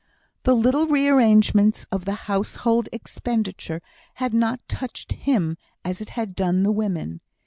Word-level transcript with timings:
The 0.45 0.55
little 0.55 0.87
rearrangements 0.87 1.85
of 1.91 2.05
the 2.05 2.15
household 2.25 2.89
expenditure 2.91 3.83
had 4.15 4.33
not 4.33 4.67
touched 4.67 5.11
him 5.11 5.57
as 5.85 5.99
they 5.99 6.09
had 6.11 6.35
done 6.35 6.63
the 6.63 6.71
women. 6.71 7.21